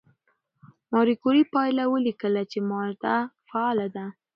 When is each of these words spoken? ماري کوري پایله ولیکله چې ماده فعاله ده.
ماري 0.91 1.15
کوري 1.23 1.43
پایله 1.53 1.83
ولیکله 1.93 2.41
چې 2.51 2.59
ماده 2.69 3.15
فعاله 3.47 3.87
ده. 3.95 4.05